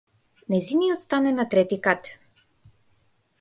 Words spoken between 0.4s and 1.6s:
Нејзиниот стан е на